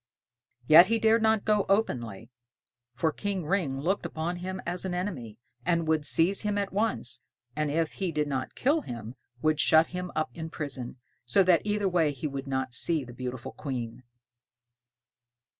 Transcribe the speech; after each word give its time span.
Yet 0.65 0.87
he 0.87 0.97
dared 0.97 1.21
not 1.21 1.45
go 1.45 1.63
openly, 1.69 2.31
for 2.95 3.11
King 3.11 3.45
Ring 3.45 3.79
looked 3.79 4.03
upon 4.03 4.37
him 4.37 4.59
as 4.65 4.83
an 4.83 4.95
enemy, 4.95 5.37
and 5.63 5.87
would 5.87 6.07
seize 6.07 6.41
him 6.41 6.57
at 6.57 6.73
once, 6.73 7.21
and 7.55 7.69
if 7.69 7.91
he 7.93 8.11
did 8.11 8.27
not 8.27 8.55
kill 8.55 8.81
him 8.81 9.13
would 9.43 9.59
shut 9.59 9.89
him 9.93 10.11
up 10.15 10.31
in 10.33 10.49
prison, 10.49 10.97
so 11.23 11.43
that 11.43 11.61
either 11.65 11.87
way 11.87 12.11
he 12.13 12.25
would 12.25 12.47
not 12.47 12.73
see 12.73 13.03
the 13.03 13.13
beautiful 13.13 13.51
Queen. 13.51 14.01